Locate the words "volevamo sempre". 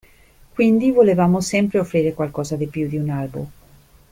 0.89-1.77